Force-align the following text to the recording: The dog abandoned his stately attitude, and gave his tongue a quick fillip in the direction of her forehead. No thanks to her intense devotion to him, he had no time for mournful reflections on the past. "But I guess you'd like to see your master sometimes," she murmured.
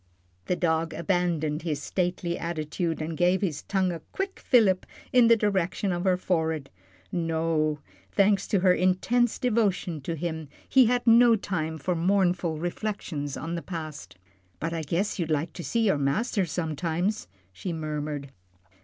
The 0.47 0.55
dog 0.55 0.95
abandoned 0.95 1.61
his 1.61 1.79
stately 1.79 2.35
attitude, 2.35 3.03
and 3.03 3.15
gave 3.15 3.41
his 3.41 3.61
tongue 3.61 3.91
a 3.91 3.99
quick 4.13 4.39
fillip 4.39 4.87
in 5.13 5.27
the 5.27 5.35
direction 5.35 5.91
of 5.91 6.05
her 6.05 6.17
forehead. 6.17 6.71
No 7.11 7.77
thanks 8.11 8.47
to 8.47 8.61
her 8.61 8.73
intense 8.73 9.37
devotion 9.37 10.01
to 10.01 10.15
him, 10.15 10.49
he 10.67 10.87
had 10.87 11.05
no 11.05 11.35
time 11.35 11.77
for 11.77 11.93
mournful 11.93 12.57
reflections 12.57 13.37
on 13.37 13.53
the 13.53 13.61
past. 13.61 14.17
"But 14.59 14.73
I 14.73 14.81
guess 14.81 15.19
you'd 15.19 15.29
like 15.29 15.53
to 15.53 15.63
see 15.63 15.81
your 15.81 15.99
master 15.99 16.47
sometimes," 16.47 17.27
she 17.53 17.71
murmured. 17.71 18.31